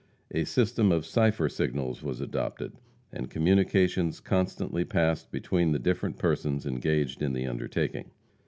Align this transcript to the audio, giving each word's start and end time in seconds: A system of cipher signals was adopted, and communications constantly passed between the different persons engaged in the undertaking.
A 0.31 0.45
system 0.45 0.91
of 0.91 1.05
cipher 1.05 1.47
signals 1.47 2.01
was 2.01 2.21
adopted, 2.21 2.73
and 3.11 3.29
communications 3.29 4.19
constantly 4.19 4.83
passed 4.83 5.31
between 5.31 5.73
the 5.73 5.77
different 5.77 6.17
persons 6.17 6.65
engaged 6.65 7.21
in 7.21 7.33
the 7.33 7.45
undertaking. 7.45 8.09